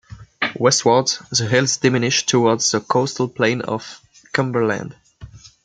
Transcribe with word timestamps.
Westwards 0.57 1.19
the 1.29 1.47
hills 1.47 1.77
diminish 1.77 2.25
toward 2.25 2.61
the 2.61 2.81
coastal 2.81 3.27
plain 3.27 3.61
of 3.61 4.01
Cumberland. 4.33 4.95